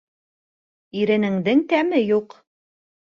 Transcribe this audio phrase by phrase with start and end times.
[1.03, 2.37] Иренеңдең тәме юҡ.